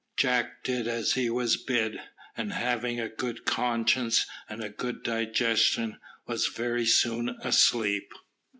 Jack 0.17 0.63
did 0.63 0.87
as 0.87 1.13
he 1.13 1.29
was 1.29 1.57
bid, 1.57 1.99
and, 2.35 2.53
having 2.53 2.99
a 2.99 3.07
good 3.07 3.45
conscience 3.45 4.25
and 4.49 4.63
a 4.63 4.67
good 4.69 5.03
digestion, 5.03 5.99
was 6.25 6.47
very 6.47 6.87
soon 6.87 7.29
asleep. 7.43 8.11